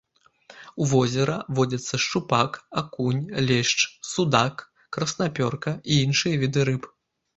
[0.83, 2.51] У возера водзяцца шчупак,
[2.83, 3.77] акунь, лешч,
[4.15, 6.93] судак, краснапёрка і іншыя віды рыб.